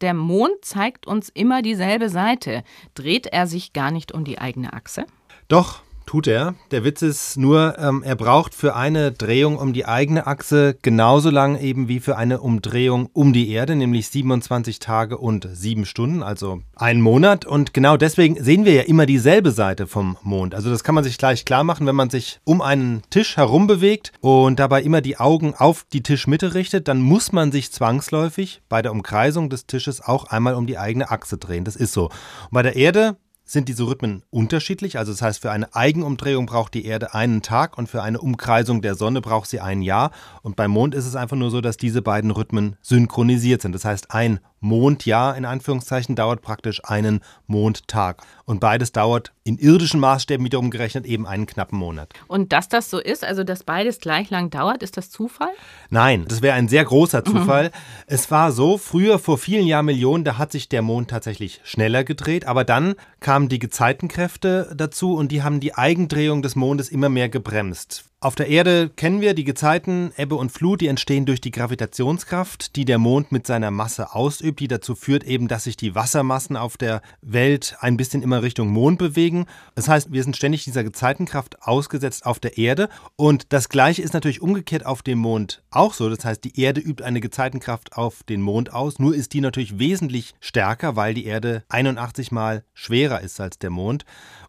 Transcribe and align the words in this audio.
Der 0.00 0.14
Mond 0.14 0.62
zeigt 0.62 1.06
uns 1.06 1.30
immer 1.30 1.62
dieselbe 1.62 2.08
Seite. 2.10 2.64
Dreht 2.94 3.26
er 3.26 3.46
sich 3.46 3.72
gar 3.72 3.90
nicht 3.90 4.12
um 4.12 4.24
die 4.24 4.38
eigene 4.38 4.72
Achse? 4.72 5.06
Doch, 5.48 5.82
Tut 6.06 6.28
er. 6.28 6.54
Der 6.70 6.84
Witz 6.84 7.02
ist 7.02 7.36
nur, 7.36 7.76
ähm, 7.80 8.04
er 8.04 8.14
braucht 8.14 8.54
für 8.54 8.76
eine 8.76 9.10
Drehung 9.10 9.58
um 9.58 9.72
die 9.72 9.86
eigene 9.86 10.28
Achse 10.28 10.78
genauso 10.80 11.30
lang 11.30 11.58
eben 11.58 11.88
wie 11.88 11.98
für 11.98 12.16
eine 12.16 12.40
Umdrehung 12.40 13.08
um 13.12 13.32
die 13.32 13.50
Erde, 13.50 13.74
nämlich 13.74 14.08
27 14.08 14.78
Tage 14.78 15.18
und 15.18 15.48
7 15.52 15.84
Stunden, 15.84 16.22
also 16.22 16.60
einen 16.76 17.00
Monat. 17.00 17.44
Und 17.44 17.74
genau 17.74 17.96
deswegen 17.96 18.42
sehen 18.42 18.64
wir 18.64 18.72
ja 18.72 18.82
immer 18.82 19.04
dieselbe 19.04 19.50
Seite 19.50 19.88
vom 19.88 20.16
Mond. 20.22 20.54
Also 20.54 20.70
das 20.70 20.84
kann 20.84 20.94
man 20.94 21.02
sich 21.02 21.18
gleich 21.18 21.44
klar 21.44 21.64
machen, 21.64 21.88
wenn 21.88 21.96
man 21.96 22.08
sich 22.08 22.38
um 22.44 22.62
einen 22.62 23.02
Tisch 23.10 23.36
herum 23.36 23.66
bewegt 23.66 24.12
und 24.20 24.60
dabei 24.60 24.82
immer 24.82 25.00
die 25.00 25.18
Augen 25.18 25.54
auf 25.56 25.86
die 25.92 26.04
Tischmitte 26.04 26.54
richtet, 26.54 26.86
dann 26.86 27.00
muss 27.00 27.32
man 27.32 27.50
sich 27.50 27.72
zwangsläufig 27.72 28.62
bei 28.68 28.80
der 28.80 28.92
Umkreisung 28.92 29.50
des 29.50 29.66
Tisches 29.66 30.00
auch 30.00 30.26
einmal 30.26 30.54
um 30.54 30.68
die 30.68 30.78
eigene 30.78 31.10
Achse 31.10 31.36
drehen. 31.36 31.64
Das 31.64 31.74
ist 31.74 31.92
so. 31.92 32.04
Und 32.04 32.52
bei 32.52 32.62
der 32.62 32.76
Erde 32.76 33.16
sind 33.46 33.68
diese 33.68 33.86
Rhythmen 33.86 34.24
unterschiedlich. 34.30 34.98
Also 34.98 35.12
das 35.12 35.22
heißt, 35.22 35.40
für 35.40 35.52
eine 35.52 35.74
Eigenumdrehung 35.74 36.46
braucht 36.46 36.74
die 36.74 36.84
Erde 36.84 37.14
einen 37.14 37.42
Tag 37.42 37.78
und 37.78 37.88
für 37.88 38.02
eine 38.02 38.20
Umkreisung 38.20 38.82
der 38.82 38.96
Sonne 38.96 39.20
braucht 39.20 39.48
sie 39.48 39.60
ein 39.60 39.82
Jahr. 39.82 40.10
Und 40.42 40.56
beim 40.56 40.72
Mond 40.72 40.94
ist 40.94 41.06
es 41.06 41.14
einfach 41.14 41.36
nur 41.36 41.50
so, 41.50 41.60
dass 41.60 41.76
diese 41.76 42.02
beiden 42.02 42.32
Rhythmen 42.32 42.76
synchronisiert 42.82 43.62
sind. 43.62 43.72
Das 43.72 43.84
heißt, 43.84 44.10
ein 44.10 44.40
Mondjahr 44.60 45.36
in 45.36 45.44
Anführungszeichen 45.44 46.16
dauert 46.16 46.42
praktisch 46.42 46.84
einen 46.84 47.20
Mondtag. 47.46 48.22
Und 48.44 48.60
beides 48.60 48.92
dauert 48.92 49.32
in 49.44 49.58
irdischen 49.58 50.00
Maßstäben 50.00 50.44
wiederum 50.44 50.70
gerechnet 50.70 51.06
eben 51.06 51.26
einen 51.26 51.46
knappen 51.46 51.78
Monat. 51.78 52.12
Und 52.26 52.52
dass 52.52 52.68
das 52.68 52.90
so 52.90 52.98
ist, 52.98 53.24
also 53.24 53.44
dass 53.44 53.64
beides 53.64 54.00
gleich 54.00 54.30
lang 54.30 54.50
dauert, 54.50 54.82
ist 54.82 54.96
das 54.96 55.10
Zufall? 55.10 55.50
Nein, 55.90 56.24
das 56.28 56.42
wäre 56.42 56.54
ein 56.54 56.68
sehr 56.68 56.84
großer. 56.84 57.24
Zufall. 57.24 57.66
Mhm. 57.66 57.70
Es 58.06 58.30
war 58.30 58.52
so, 58.52 58.78
früher 58.78 59.18
vor 59.18 59.38
vielen 59.38 59.66
Jahrmillionen, 59.66 60.24
da 60.24 60.38
hat 60.38 60.52
sich 60.52 60.68
der 60.68 60.82
Mond 60.82 61.10
tatsächlich 61.10 61.60
schneller 61.64 62.04
gedreht, 62.04 62.46
aber 62.46 62.64
dann 62.64 62.94
kamen 63.20 63.48
die 63.48 63.58
Gezeitenkräfte 63.58 64.72
dazu 64.76 65.14
und 65.14 65.32
die 65.32 65.42
haben 65.42 65.60
die 65.60 65.74
Eigendrehung 65.74 66.42
des 66.42 66.56
Mondes 66.56 66.88
immer 66.88 67.08
mehr 67.08 67.28
gebremst. 67.28 68.04
Auf 68.26 68.34
der 68.34 68.48
Erde 68.48 68.88
kennen 68.88 69.20
wir 69.20 69.34
die 69.34 69.44
Gezeiten, 69.44 70.10
Ebbe 70.16 70.34
und 70.34 70.50
Flut, 70.50 70.80
die 70.80 70.88
entstehen 70.88 71.26
durch 71.26 71.40
die 71.40 71.52
Gravitationskraft, 71.52 72.74
die 72.74 72.84
der 72.84 72.98
Mond 72.98 73.30
mit 73.30 73.46
seiner 73.46 73.70
Masse 73.70 74.16
ausübt, 74.16 74.58
die 74.58 74.66
dazu 74.66 74.96
führt 74.96 75.22
eben, 75.22 75.46
dass 75.46 75.62
sich 75.62 75.76
die 75.76 75.94
Wassermassen 75.94 76.56
auf 76.56 76.76
der 76.76 77.02
Welt 77.22 77.76
ein 77.78 77.96
bisschen 77.96 78.24
immer 78.24 78.42
Richtung 78.42 78.66
Mond 78.66 78.98
bewegen. 78.98 79.46
Das 79.76 79.86
heißt, 79.86 80.10
wir 80.10 80.24
sind 80.24 80.36
ständig 80.36 80.64
dieser 80.64 80.82
Gezeitenkraft 80.82 81.62
ausgesetzt 81.62 82.26
auf 82.26 82.40
der 82.40 82.58
Erde 82.58 82.88
und 83.14 83.52
das 83.52 83.68
gleiche 83.68 84.02
ist 84.02 84.12
natürlich 84.12 84.42
umgekehrt 84.42 84.86
auf 84.86 85.04
dem 85.04 85.20
Mond 85.20 85.62
auch 85.70 85.94
so. 85.94 86.10
Das 86.10 86.24
heißt, 86.24 86.42
die 86.42 86.60
Erde 86.60 86.80
übt 86.80 87.04
eine 87.04 87.20
Gezeitenkraft 87.20 87.92
auf 87.92 88.24
den 88.24 88.42
Mond 88.42 88.72
aus, 88.72 88.98
nur 88.98 89.14
ist 89.14 89.34
die 89.34 89.40
natürlich 89.40 89.78
wesentlich 89.78 90.34
stärker, 90.40 90.96
weil 90.96 91.14
die 91.14 91.26
Erde 91.26 91.62
81 91.68 92.32
mal 92.32 92.64
schwerer 92.74 93.20
ist 93.20 93.40
als 93.40 93.60
der 93.60 93.70
Mond 93.70 94.04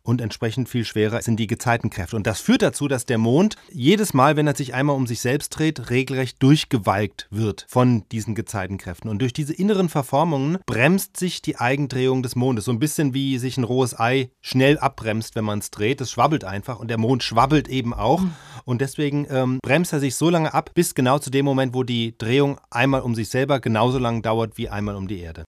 und 0.08 0.22
entsprechend 0.22 0.69
viel 0.69 0.86
schwerer 0.86 1.22
sind 1.22 1.38
die 1.38 1.47
Gezeitenkräfte. 1.47 2.16
Und 2.16 2.25
das 2.25 2.39
führt 2.39 2.62
dazu, 2.62 2.88
dass 2.88 3.06
der 3.06 3.17
Mond 3.17 3.58
jedes 3.72 4.14
Mal, 4.14 4.36
wenn 4.36 4.48
er 4.48 4.56
sich 4.56 4.73
einmal 4.73 4.96
um 4.96 5.08
sich 5.08 5.20
selbst 5.20 5.50
dreht, 5.50 5.90
regelrecht 5.90 6.42
durchgewalkt 6.42 7.28
wird 7.30 7.66
von 7.68 8.04
diesen 8.09 8.36
Gezeitenkräften. 8.36 9.09
Und 9.09 9.22
durch 9.22 9.34
diese 9.34 9.54
inneren 9.54 9.90
Verformungen 9.90 10.58
bremst 10.66 11.18
sich 11.18 11.42
die 11.42 11.58
Eigendrehung 11.58 12.24
des 12.24 12.36
Mondes. 12.36 12.66
So 12.66 12.72
ein 12.72 12.80
bisschen 12.80 13.14
wie 13.14 13.38
sich 13.38 13.58
ein 13.58 13.64
rohes 13.64 13.98
Ei 14.00 14.30
schnell 14.42 14.78
abbremst, 14.78 15.36
wenn 15.36 15.46
man 15.46 15.59
es 15.59 15.72
dreht. 15.72 16.02
Es 16.02 16.12
schwabbelt 16.12 16.44
einfach 16.44 16.80
und 16.80 16.90
der 16.90 16.98
Mond 16.98 17.24
schwabbelt 17.24 17.68
eben 17.68 17.94
auch. 17.94 18.22
Mhm. 18.22 18.34
Und 18.66 18.82
deswegen 18.82 19.28
ähm, 19.30 19.59
bremst 19.62 19.94
er 19.94 20.00
sich 20.00 20.16
so 20.16 20.30
lange 20.30 20.54
ab, 20.54 20.72
bis 20.74 20.96
genau 20.96 21.20
zu 21.20 21.30
dem 21.30 21.46
Moment, 21.46 21.74
wo 21.74 21.84
die 21.84 22.18
Drehung 22.18 22.59
einmal 22.70 23.02
um 23.02 23.16
sich 23.16 23.30
selber 23.30 23.59
genauso 23.59 23.98
lang 24.00 24.22
dauert 24.22 24.58
wie 24.58 24.70
einmal 24.70 24.96
um 24.96 25.08
die 25.08 25.20
Erde. 25.20 25.46